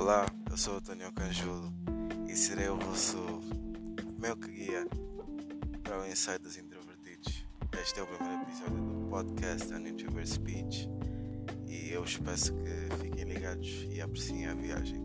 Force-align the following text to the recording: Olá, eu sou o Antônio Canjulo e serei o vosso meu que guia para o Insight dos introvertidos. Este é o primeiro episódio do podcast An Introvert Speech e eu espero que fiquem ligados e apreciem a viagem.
Olá, 0.00 0.24
eu 0.48 0.56
sou 0.56 0.74
o 0.74 0.76
Antônio 0.76 1.12
Canjulo 1.12 1.74
e 2.28 2.36
serei 2.36 2.68
o 2.68 2.78
vosso 2.78 3.18
meu 4.16 4.36
que 4.36 4.48
guia 4.48 4.86
para 5.82 6.00
o 6.00 6.06
Insight 6.06 6.38
dos 6.38 6.56
introvertidos. 6.56 7.44
Este 7.82 7.98
é 7.98 8.04
o 8.04 8.06
primeiro 8.06 8.42
episódio 8.42 8.76
do 8.76 9.08
podcast 9.10 9.74
An 9.74 9.88
Introvert 9.88 10.28
Speech 10.28 10.88
e 11.66 11.90
eu 11.90 12.04
espero 12.04 12.36
que 12.36 12.96
fiquem 13.02 13.24
ligados 13.24 13.88
e 13.90 14.00
apreciem 14.00 14.46
a 14.46 14.54
viagem. 14.54 15.02